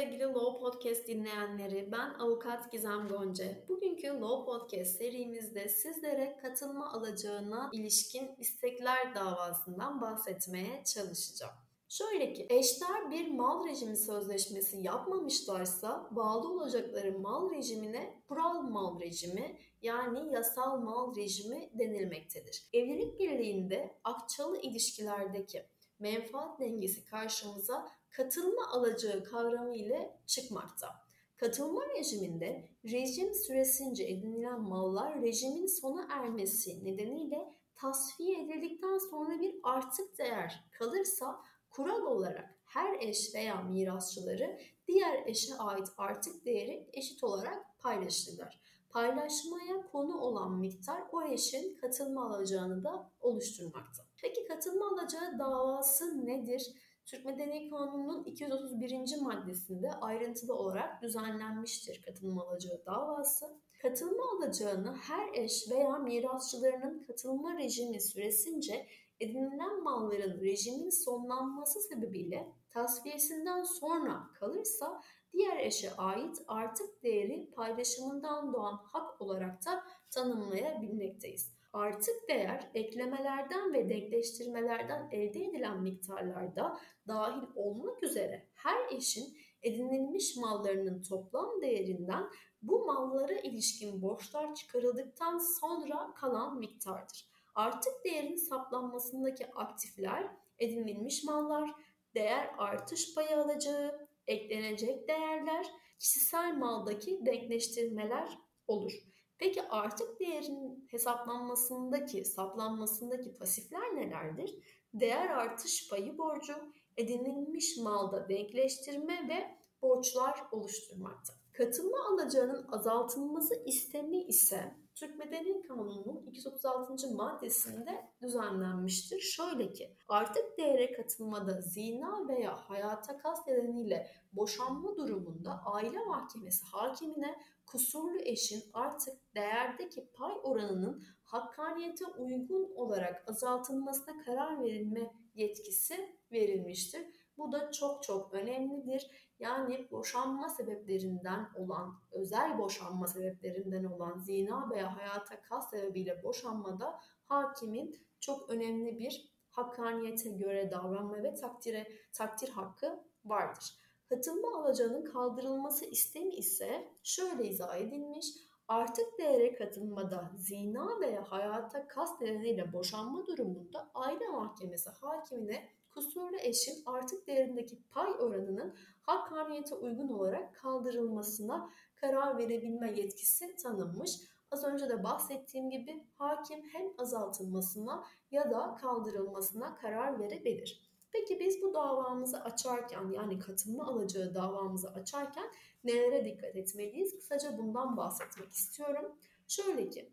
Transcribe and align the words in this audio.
sevgili 0.00 0.24
Law 0.24 0.60
Podcast 0.60 1.08
dinleyenleri. 1.08 1.92
Ben 1.92 2.14
avukat 2.18 2.72
Gizem 2.72 3.08
Gonca. 3.08 3.44
Bugünkü 3.68 4.06
Law 4.06 4.44
Podcast 4.44 4.96
serimizde 4.96 5.68
sizlere 5.68 6.38
katılma 6.42 6.92
alacağına 6.92 7.70
ilişkin 7.72 8.30
istekler 8.38 9.14
davasından 9.14 10.00
bahsetmeye 10.00 10.84
çalışacağım. 10.84 11.52
Şöyle 11.88 12.32
ki 12.32 12.46
eşler 12.50 13.10
bir 13.10 13.28
mal 13.28 13.68
rejimi 13.68 13.96
sözleşmesi 13.96 14.76
yapmamışlarsa 14.76 16.08
bağlı 16.10 16.52
olacakları 16.52 17.18
mal 17.18 17.50
rejimine 17.50 18.22
kural 18.28 18.62
mal 18.62 19.00
rejimi 19.00 19.56
yani 19.82 20.34
yasal 20.34 20.78
mal 20.78 21.16
rejimi 21.16 21.70
denilmektedir. 21.78 22.64
Evlilik 22.72 23.18
birliğinde 23.18 23.94
akçalı 24.04 24.60
ilişkilerdeki 24.60 25.64
menfaat 25.98 26.60
dengesi 26.60 27.04
karşımıza 27.04 27.99
katılma 28.10 28.68
alacağı 28.68 29.24
kavramı 29.24 29.76
ile 29.76 30.18
çıkmakta. 30.26 30.88
Katılma 31.36 31.88
rejiminde 31.88 32.68
rejim 32.84 33.34
süresince 33.34 34.04
edinilen 34.04 34.60
mallar 34.60 35.22
rejimin 35.22 35.66
sona 35.66 36.08
ermesi 36.10 36.84
nedeniyle 36.84 37.54
tasfiye 37.76 38.42
edildikten 38.44 38.98
sonra 38.98 39.40
bir 39.40 39.54
artık 39.62 40.18
değer 40.18 40.64
kalırsa 40.78 41.40
kural 41.70 42.02
olarak 42.02 42.60
her 42.64 43.00
eş 43.00 43.34
veya 43.34 43.62
mirasçıları 43.62 44.58
diğer 44.88 45.26
eşe 45.26 45.54
ait 45.54 45.88
artık 45.98 46.44
değeri 46.44 46.88
eşit 46.92 47.24
olarak 47.24 47.78
paylaşırlar. 47.78 48.60
Paylaşmaya 48.90 49.86
konu 49.92 50.18
olan 50.20 50.52
miktar 50.52 51.02
o 51.12 51.22
eşin 51.22 51.74
katılma 51.74 52.26
alacağını 52.26 52.84
da 52.84 53.10
oluşturmakta. 53.20 54.02
Peki 54.22 54.44
katılma 54.44 54.88
alacağı 54.88 55.38
davası 55.38 56.26
nedir? 56.26 56.72
Türk 57.06 57.24
Medeni 57.24 57.70
Kanunu'nun 57.70 58.24
231. 58.24 59.22
maddesinde 59.22 59.90
ayrıntılı 59.90 60.54
olarak 60.54 61.02
düzenlenmiştir 61.02 62.02
katılma 62.02 62.46
alacağı 62.46 62.82
davası. 62.86 63.46
Katılma 63.82 64.22
alacağını 64.36 64.96
her 64.96 65.34
eş 65.34 65.70
veya 65.70 65.98
mirasçılarının 65.98 67.02
katılma 67.02 67.58
rejimi 67.58 68.00
süresince 68.00 68.86
edinilen 69.20 69.82
malların 69.82 70.40
rejimin 70.40 71.04
sonlanması 71.04 71.80
sebebiyle 71.80 72.52
tasfiyesinden 72.70 73.62
sonra 73.62 74.30
kalırsa 74.34 75.02
diğer 75.32 75.56
eşe 75.56 75.96
ait 75.96 76.36
artık 76.48 77.02
değeri 77.02 77.50
paylaşımından 77.50 78.52
doğan 78.52 78.80
hak 78.92 79.20
olarak 79.20 79.66
da 79.66 79.84
tanımlayabilmekteyiz. 80.10 81.59
Artık 81.72 82.28
değer 82.28 82.70
eklemelerden 82.74 83.72
ve 83.72 83.88
denkleştirmelerden 83.88 85.08
elde 85.12 85.44
edilen 85.44 85.82
miktarlarda 85.82 86.80
dahil 87.08 87.42
olmak 87.54 88.02
üzere 88.02 88.46
her 88.54 88.96
eşin 88.96 89.36
edinilmiş 89.62 90.36
mallarının 90.36 91.02
toplam 91.02 91.62
değerinden 91.62 92.30
bu 92.62 92.86
mallara 92.86 93.32
ilişkin 93.32 94.02
borçlar 94.02 94.54
çıkarıldıktan 94.54 95.38
sonra 95.38 96.14
kalan 96.14 96.58
miktardır. 96.58 97.30
Artık 97.54 97.92
değerin 98.04 98.36
saplanmasındaki 98.36 99.46
aktifler 99.46 100.30
edinilmiş 100.58 101.24
mallar, 101.24 101.70
değer 102.14 102.50
artış 102.58 103.14
payı 103.14 103.36
alacağı, 103.36 104.08
eklenecek 104.26 105.08
değerler, 105.08 105.66
kişisel 105.98 106.54
maldaki 106.54 107.26
denkleştirmeler 107.26 108.38
olur. 108.66 109.09
Peki 109.40 109.62
artık 109.62 110.20
değerin 110.20 110.86
hesaplanmasındaki, 110.90 112.24
saplanmasındaki 112.24 113.36
pasifler 113.38 113.96
nelerdir? 113.96 114.54
Değer 114.94 115.30
artış 115.30 115.88
payı 115.90 116.18
borcu, 116.18 116.54
edinilmiş 116.96 117.76
malda 117.76 118.28
denkleştirme 118.28 119.28
ve 119.28 119.58
borçlar 119.82 120.42
oluşturmakta. 120.52 121.32
Katılma 121.52 121.98
alacağının 122.12 122.68
azaltılması 122.72 123.54
istemi 123.66 124.22
ise 124.22 124.76
Türk 125.00 125.18
Medeni 125.18 125.62
Kanunu'nun 125.62 126.26
236. 126.26 127.14
maddesinde 127.14 128.10
düzenlenmiştir. 128.22 129.20
Şöyle 129.20 129.72
ki 129.72 129.96
artık 130.08 130.58
değere 130.58 130.92
katılmada 130.92 131.60
zina 131.60 132.28
veya 132.28 132.56
hayata 132.56 133.18
kast 133.18 133.46
nedeniyle 133.46 134.10
boşanma 134.32 134.96
durumunda 134.96 135.62
aile 135.64 136.04
mahkemesi 136.04 136.66
hakimine 136.66 137.38
kusurlu 137.66 138.18
eşin 138.22 138.62
artık 138.72 139.34
değerdeki 139.34 140.10
pay 140.12 140.32
oranının 140.42 141.02
hakkaniyete 141.22 142.06
uygun 142.06 142.72
olarak 142.74 143.28
azaltılmasına 143.28 144.24
karar 144.24 144.62
verilme 144.62 145.12
yetkisi 145.34 146.16
verilmiştir. 146.32 147.02
Bu 147.40 147.52
da 147.52 147.72
çok 147.72 148.02
çok 148.02 148.34
önemlidir. 148.34 149.10
Yani 149.38 149.88
boşanma 149.90 150.48
sebeplerinden 150.48 151.48
olan, 151.56 152.00
özel 152.10 152.58
boşanma 152.58 153.06
sebeplerinden 153.06 153.84
olan 153.84 154.18
zina 154.18 154.70
veya 154.70 154.96
hayata 154.96 155.42
kas 155.42 155.70
sebebiyle 155.70 156.22
boşanmada 156.22 157.00
hakimin 157.24 157.96
çok 158.20 158.50
önemli 158.50 158.98
bir 158.98 159.30
hakkaniyete 159.50 160.30
göre 160.30 160.70
davranma 160.70 161.22
ve 161.22 161.34
takdire 161.34 161.88
takdir 162.12 162.48
hakkı 162.48 163.04
vardır. 163.24 163.74
Katılma 164.08 164.58
alacağının 164.58 165.04
kaldırılması 165.04 165.84
istemi 165.84 166.34
ise 166.34 166.88
şöyle 167.02 167.48
izah 167.48 167.76
edilmiş. 167.76 168.26
Artık 168.68 169.18
değere 169.18 169.54
katılmada 169.54 170.30
zina 170.36 171.00
veya 171.00 171.24
hayata 171.32 171.86
kast 171.86 172.20
nedeniyle 172.20 172.72
boşanma 172.72 173.26
durumunda 173.26 173.90
aile 173.94 174.28
mahkemesi 174.28 174.90
hakimine 174.90 175.68
kusurlu 175.94 176.36
eşin 176.36 176.82
artık 176.86 177.26
değerindeki 177.26 177.82
pay 177.90 178.10
oranının 178.10 178.74
hakkaniyete 179.02 179.74
uygun 179.74 180.08
olarak 180.08 180.54
kaldırılmasına 180.54 181.70
karar 181.94 182.38
verebilme 182.38 182.92
yetkisi 182.92 183.56
tanınmış. 183.56 184.20
Az 184.50 184.64
önce 184.64 184.88
de 184.88 185.04
bahsettiğim 185.04 185.70
gibi 185.70 186.06
hakim 186.14 186.62
hem 186.72 186.86
azaltılmasına 186.98 188.04
ya 188.30 188.50
da 188.50 188.74
kaldırılmasına 188.74 189.74
karar 189.74 190.20
verebilir. 190.20 190.90
Peki 191.12 191.40
biz 191.40 191.62
bu 191.62 191.74
davamızı 191.74 192.44
açarken 192.44 193.08
yani 193.08 193.38
katılma 193.38 193.86
alacağı 193.86 194.34
davamızı 194.34 194.90
açarken 194.90 195.50
nelere 195.84 196.24
dikkat 196.24 196.56
etmeliyiz? 196.56 197.16
Kısaca 197.16 197.58
bundan 197.58 197.96
bahsetmek 197.96 198.52
istiyorum. 198.52 199.16
Şöyle 199.48 199.90
ki 199.90 200.12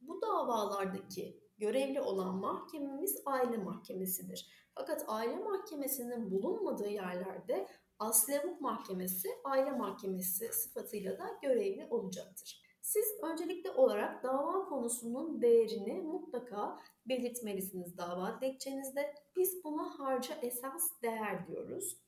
bu 0.00 0.22
davalardaki 0.22 1.40
görevli 1.58 2.00
olan 2.00 2.34
mahkememiz 2.34 3.22
aile 3.26 3.56
mahkemesidir. 3.56 4.63
Fakat 4.74 5.04
aile 5.08 5.36
mahkemesinin 5.36 6.30
bulunmadığı 6.30 6.88
yerlerde 6.88 7.68
Aslevuk 7.98 8.60
Mahkemesi 8.60 9.28
aile 9.44 9.70
mahkemesi 9.70 10.52
sıfatıyla 10.52 11.18
da 11.18 11.38
görevli 11.42 11.86
olacaktır. 11.90 12.64
Siz 12.82 13.04
öncelikli 13.22 13.70
olarak 13.70 14.22
dava 14.22 14.64
konusunun 14.64 15.42
değerini 15.42 16.00
mutlaka 16.00 16.78
belirtmelisiniz 17.06 17.98
dava 17.98 18.40
dilekçenizde. 18.40 19.14
Biz 19.36 19.64
buna 19.64 19.98
harca 19.98 20.34
esas 20.34 21.02
değer 21.02 21.46
diyoruz. 21.46 21.98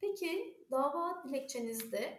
Peki 0.00 0.58
dava 0.70 1.24
dilekçenizde 1.24 2.18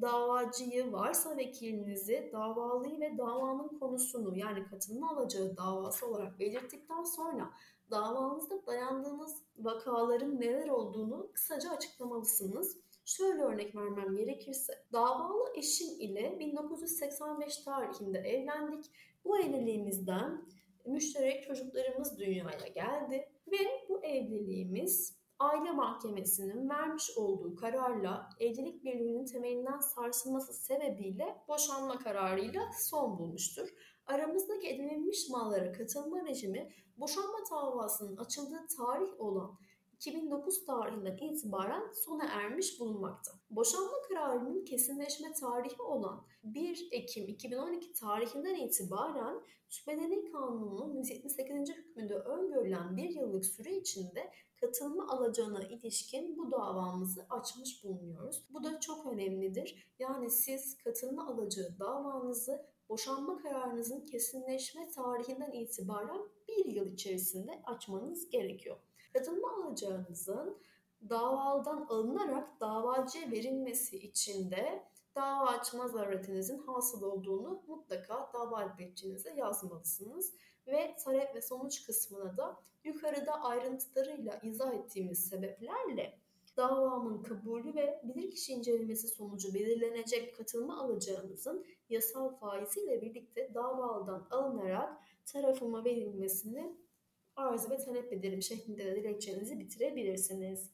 davacıyı 0.00 0.92
varsa 0.92 1.36
vekilinizi 1.36 2.30
davalıyı 2.32 3.00
ve 3.00 3.18
davanın 3.18 3.78
konusunu 3.78 4.38
yani 4.38 4.64
katılma 4.64 5.10
alacağı 5.10 5.56
davası 5.56 6.06
olarak 6.06 6.38
belirttikten 6.38 7.04
sonra 7.04 7.50
davanızda 7.90 8.66
dayandığınız 8.66 9.42
vakaların 9.58 10.40
neler 10.40 10.68
olduğunu 10.68 11.30
kısaca 11.32 11.70
açıklamalısınız. 11.70 12.78
Şöyle 13.04 13.42
örnek 13.42 13.76
vermem 13.76 14.16
gerekirse, 14.16 14.72
davalı 14.92 15.52
eşim 15.56 16.00
ile 16.00 16.38
1985 16.38 17.58
tarihinde 17.58 18.18
evlendik. 18.18 18.84
Bu 19.24 19.38
evliliğimizden 19.38 20.46
müşterek 20.86 21.42
çocuklarımız 21.42 22.18
dünyaya 22.18 22.68
geldi 22.74 23.28
ve 23.52 23.58
bu 23.88 24.04
evliliğimiz 24.04 25.16
aile 25.38 25.70
mahkemesinin 25.70 26.68
vermiş 26.68 27.10
olduğu 27.16 27.56
kararla 27.56 28.28
evlilik 28.40 28.84
birliğinin 28.84 29.24
temelinden 29.24 29.78
sarsılması 29.78 30.52
sebebiyle 30.52 31.44
boşanma 31.48 31.98
kararıyla 31.98 32.62
son 32.78 33.18
bulmuştur. 33.18 33.68
Aramızdaki 34.06 34.68
edinilmiş 34.68 35.28
mallara 35.30 35.72
katılma 35.72 36.24
rejimi 36.24 36.72
boşanma 36.96 37.38
davasının 37.50 38.16
açıldığı 38.16 38.66
tarih 38.76 39.20
olan 39.20 39.58
2009 39.96 40.64
tarihinden 40.64 41.16
itibaren 41.16 41.92
sona 41.92 42.24
ermiş 42.24 42.80
bulunmakta. 42.80 43.32
Boşanma 43.50 44.02
kararının 44.08 44.64
kesinleşme 44.64 45.32
tarihi 45.32 45.82
olan 45.82 46.26
1 46.44 46.88
Ekim 46.92 47.28
2012 47.28 47.92
tarihinden 47.92 48.54
itibaren 48.54 49.42
Türk 49.70 49.86
Medeni 49.86 50.32
Kanunu'nun 50.32 50.94
178. 50.94 51.76
hükmünde 51.76 52.14
öngörülen 52.14 52.96
bir 52.96 53.10
yıllık 53.10 53.46
süre 53.46 53.76
içinde 53.76 54.30
katılma 54.60 55.08
alacağına 55.08 55.62
ilişkin 55.62 56.36
bu 56.38 56.50
davamızı 56.50 57.26
açmış 57.30 57.84
bulunuyoruz. 57.84 58.44
Bu 58.50 58.64
da 58.64 58.80
çok 58.80 59.06
önemlidir. 59.06 59.86
Yani 59.98 60.30
siz 60.30 60.78
katılma 60.78 61.26
alacağı 61.26 61.78
davanızı 61.78 62.66
boşanma 62.88 63.38
kararınızın 63.38 64.06
kesinleşme 64.06 64.90
tarihinden 64.90 65.52
itibaren 65.52 66.20
bir 66.48 66.64
yıl 66.64 66.92
içerisinde 66.92 67.62
açmanız 67.64 68.30
gerekiyor. 68.30 68.76
Katılma 69.16 69.64
alacağınızın 69.64 70.56
davadan 71.10 71.86
alınarak 71.88 72.60
davacıya 72.60 73.30
verilmesi 73.30 73.96
için 73.96 74.50
de 74.50 74.82
dava 75.14 75.46
açma 75.46 75.88
zaruretinizin 75.88 76.58
hasıl 76.58 77.02
olduğunu 77.02 77.62
mutlaka 77.66 78.30
dava 78.34 78.76
dilekçenize 78.78 79.34
yazmalısınız. 79.34 80.34
Ve 80.66 80.96
talep 81.04 81.34
ve 81.34 81.42
sonuç 81.42 81.86
kısmına 81.86 82.36
da 82.36 82.56
yukarıda 82.84 83.42
ayrıntılarıyla 83.42 84.40
izah 84.42 84.74
ettiğimiz 84.74 85.28
sebeplerle 85.28 86.18
davamın 86.56 87.22
kabulü 87.22 87.74
ve 87.74 88.00
bilirkişi 88.04 88.52
incelemesi 88.52 89.08
sonucu 89.08 89.54
belirlenecek 89.54 90.36
katılma 90.36 90.80
alacağınızın 90.80 91.66
yasal 91.88 92.36
faiziyle 92.36 93.02
birlikte 93.02 93.54
davadan 93.54 94.26
alınarak 94.30 94.98
tarafıma 95.26 95.84
verilmesini 95.84 96.85
arz 97.36 97.70
ve 97.70 97.76
talep 97.76 98.12
ederim 98.12 98.42
şeklinde 98.42 98.84
de 98.84 98.96
dilekçenizi 98.96 99.60
bitirebilirsiniz. 99.60 100.70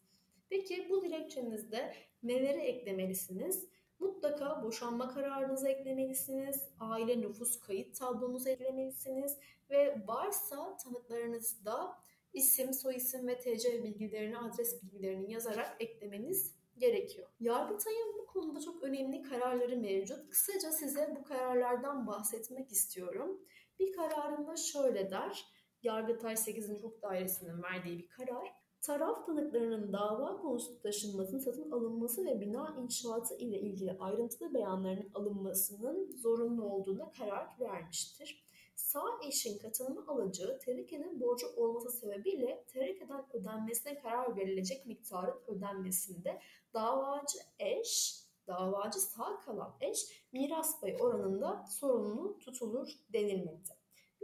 Peki 0.49 0.87
bu 0.91 1.05
dilekçenizde 1.05 1.95
neleri 2.23 2.61
eklemelisiniz? 2.61 3.67
Mutlaka 3.99 4.63
boşanma 4.63 5.09
kararınızı 5.09 5.69
eklemelisiniz, 5.69 6.69
aile 6.81 7.21
nüfus 7.21 7.61
kayıt 7.61 7.99
tablonuzu 7.99 8.49
eklemelisiniz 8.49 9.39
ve 9.71 9.97
varsa 10.07 10.77
tanıklarınızda 10.77 11.99
isim, 12.33 12.73
soyisim 12.73 13.27
ve 13.27 13.39
TC 13.39 13.85
bilgilerini, 13.85 14.39
adres 14.39 14.83
bilgilerini 14.83 15.33
yazarak 15.33 15.77
eklemeniz 15.81 16.55
gerekiyor. 16.79 17.29
Yargıtay'ın 17.41 18.15
bu 18.19 18.27
konuda 18.27 18.61
çok 18.61 18.83
önemli 18.83 19.23
kararları 19.23 19.77
mevcut. 19.77 20.31
Kısaca 20.31 20.71
size 20.71 21.17
bu 21.17 21.23
kararlardan 21.23 22.07
bahsetmek 22.07 22.73
istiyorum. 22.73 23.41
Bir 23.79 23.93
kararında 23.93 24.57
şöyle 24.57 25.11
der. 25.11 25.47
Yargıtay 25.83 26.37
8. 26.37 26.71
Hukuk 26.71 27.03
Dairesi'nin 27.03 27.63
verdiği 27.63 27.99
bir 27.99 28.09
karar. 28.09 28.55
Taraf 28.81 29.27
tanıklarının 29.27 29.93
dava 29.93 30.37
konusu 30.37 30.81
taşınmasının 30.83 31.39
satın 31.39 31.71
alınması 31.71 32.25
ve 32.25 32.41
bina 32.41 32.77
inşaatı 32.83 33.35
ile 33.35 33.61
ilgili 33.61 33.97
ayrıntılı 33.99 34.55
beyanlarının 34.55 35.11
alınmasının 35.15 36.11
zorunlu 36.17 36.65
olduğuna 36.65 37.13
karar 37.13 37.47
vermiştir. 37.61 38.45
Sağ 38.77 39.05
eşin 39.29 39.59
katılımı 39.59 40.05
alacağı 40.09 40.59
terikenin 40.59 41.21
borcu 41.21 41.47
olması 41.57 41.91
sebebiyle 41.91 42.65
terekeden 42.69 43.25
ödenmesine 43.33 43.99
karar 43.99 44.37
verilecek 44.37 44.87
miktarın 44.87 45.41
ödenmesinde 45.47 46.41
davacı 46.75 47.39
eş, 47.59 48.23
davacı 48.47 49.01
sağ 49.01 49.41
kalan 49.41 49.77
eş 49.81 50.27
miras 50.33 50.81
payı 50.81 50.97
oranında 50.97 51.65
sorumlu 51.67 52.39
tutulur 52.39 52.89
denilmekte. 53.13 53.82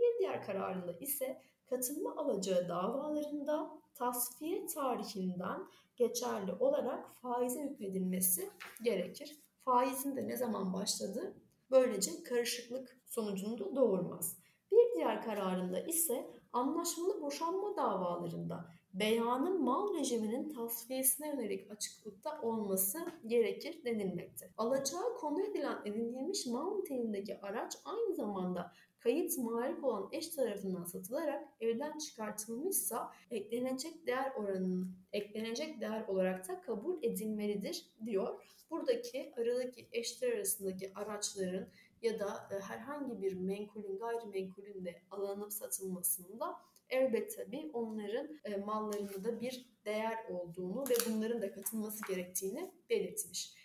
Bir 0.08 0.18
diğer 0.18 0.42
kararında 0.46 0.92
ise 0.92 1.42
katılma 1.66 2.16
alacağı 2.16 2.68
davalarında 2.68 3.70
tasfiye 3.94 4.66
tarihinden 4.66 5.60
geçerli 5.96 6.52
olarak 6.52 7.14
faize 7.14 7.62
hükmedilmesi 7.62 8.50
gerekir. 8.82 9.38
Faizin 9.64 10.16
de 10.16 10.28
ne 10.28 10.36
zaman 10.36 10.72
başladı? 10.72 11.34
Böylece 11.70 12.22
karışıklık 12.22 13.00
sonucunu 13.06 13.58
da 13.58 13.76
doğurmaz. 13.76 14.36
Bir 14.72 14.94
diğer 14.94 15.22
kararında 15.22 15.80
ise 15.80 16.30
anlaşmalı 16.52 17.22
boşanma 17.22 17.76
davalarında 17.76 18.68
beyanın 18.94 19.64
mal 19.64 19.94
rejiminin 19.94 20.48
tasfiyesine 20.48 21.28
yönelik 21.28 21.70
açıklıkta 21.70 22.40
olması 22.42 22.98
gerekir 23.26 23.84
denilmekte. 23.84 24.50
Alacağı 24.56 25.16
konu 25.16 25.42
edilen 25.42 25.78
edinilmiş 25.84 26.46
mal 26.46 26.76
niteliğindeki 26.76 27.40
araç 27.40 27.72
aynı 27.84 28.14
zamanda 28.14 28.72
kayıt 29.00 29.38
malik 29.38 29.84
olan 29.84 30.08
eş 30.12 30.28
tarafından 30.28 30.84
satılarak 30.84 31.48
evden 31.60 31.98
çıkartılmışsa 31.98 33.12
eklenecek 33.30 34.06
değer 34.06 34.32
oranının 34.36 34.96
eklenecek 35.12 35.80
değer 35.80 36.08
olarak 36.08 36.48
da 36.48 36.60
kabul 36.60 37.02
edilmelidir 37.02 37.86
diyor. 38.04 38.42
Buradaki 38.70 39.32
aradaki 39.36 39.88
eşler 39.92 40.32
arasındaki 40.32 40.92
araçların 40.94 41.68
ya 42.02 42.18
da 42.18 42.48
e, 42.50 42.60
herhangi 42.60 43.22
bir 43.22 43.32
menkulün 43.32 43.98
gayrimenkulün 43.98 44.84
de 44.84 45.02
alınıp 45.10 45.52
satılmasında 45.52 46.56
elbette 46.90 47.52
bir 47.52 47.70
onların 47.72 48.28
e, 48.44 48.56
mallarında 48.56 49.24
da 49.24 49.40
bir 49.40 49.66
değer 49.84 50.24
olduğunu 50.30 50.84
ve 50.90 50.94
bunların 51.08 51.42
da 51.42 51.52
katılması 51.52 52.06
gerektiğini 52.08 52.70
belirtmiş. 52.90 53.57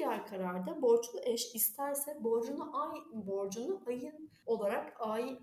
Diğer 0.00 0.26
kararda 0.26 0.82
borçlu 0.82 1.20
eş 1.22 1.54
isterse 1.54 2.24
borcunu 2.24 2.82
ay 2.82 3.00
borcunu 3.12 3.82
ayın 3.86 4.30
olarak 4.46 4.96
ay 5.00 5.38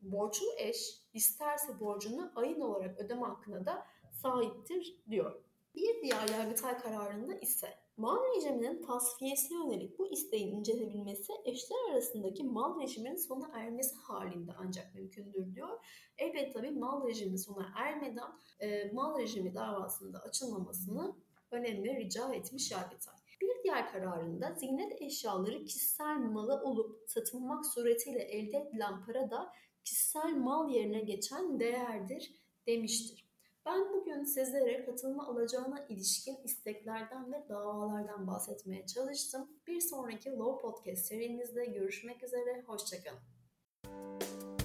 borçlu 0.00 0.46
eş 0.58 1.02
isterse 1.14 1.80
borcunu 1.80 2.32
ayın 2.36 2.60
olarak 2.60 2.98
ödeme 3.00 3.26
hakkına 3.26 3.66
da 3.66 3.86
sahiptir 4.22 5.02
diyor. 5.10 5.42
Bir 5.74 6.02
diğer 6.02 6.28
yargıtay 6.28 6.78
kararında 6.78 7.34
ise 7.34 7.68
mal 7.96 8.16
rejiminin 8.36 8.82
tasfiyesine 8.82 9.58
yönelik 9.58 9.98
bu 9.98 10.06
isteğin 10.06 10.56
incelebilmesi 10.56 11.32
eşler 11.44 11.90
arasındaki 11.92 12.44
mal 12.44 12.80
rejiminin 12.80 13.16
sona 13.16 13.50
ermesi 13.54 13.96
halinde 13.96 14.52
ancak 14.58 14.94
mümkündür 14.94 15.54
diyor. 15.54 15.84
Evet 16.18 16.54
tabi 16.54 16.70
mal 16.70 17.08
rejimi 17.08 17.38
sona 17.38 17.72
ermeden 17.76 18.32
e, 18.60 18.92
mal 18.92 19.18
rejimi 19.18 19.54
davasında 19.54 20.18
açılmamasını 20.18 21.16
önemli 21.50 21.96
rica 21.96 22.34
etmiş 22.34 22.70
Yargıtay. 22.70 23.25
Diğer 23.66 23.92
kararında 23.92 24.54
ziynet 24.54 25.02
eşyaları 25.02 25.64
kişisel 25.64 26.16
malı 26.16 26.62
olup 26.62 27.10
satılmak 27.10 27.66
suretiyle 27.66 28.22
elde 28.22 28.58
edilen 28.58 29.04
para 29.06 29.30
da 29.30 29.52
kişisel 29.84 30.36
mal 30.36 30.70
yerine 30.70 31.00
geçen 31.00 31.60
değerdir 31.60 32.32
demiştir. 32.66 33.30
Ben 33.66 33.92
bugün 33.92 34.24
sizlere 34.24 34.84
katılma 34.84 35.26
alacağına 35.26 35.86
ilişkin 35.88 36.36
isteklerden 36.44 37.32
ve 37.32 37.48
davalardan 37.48 38.26
bahsetmeye 38.26 38.86
çalıştım. 38.86 39.50
Bir 39.66 39.80
sonraki 39.80 40.30
Law 40.30 40.62
Podcast 40.62 41.06
serimizde 41.06 41.66
görüşmek 41.66 42.22
üzere, 42.22 42.64
hoşçakalın. 42.66 44.55